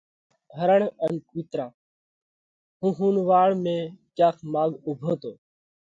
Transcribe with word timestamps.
هرڻ 0.57 0.81
ان 1.03 1.13
ڪُوترا: 1.29 1.67
هُون 2.81 2.91
ۿُونَواڙ 2.97 3.49
۾ 3.65 3.75
ڪياڪ 4.15 4.37
ماڳ 4.53 4.69
اُوڀو 4.85 5.13
تو۔ 5.21 5.31